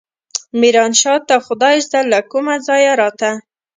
ميرانشاه 0.59 1.19
ته 1.27 1.35
خدايزده 1.45 1.99
له 2.11 2.19
کوم 2.31 2.45
ځايه 2.67 2.93
راته. 3.01 3.31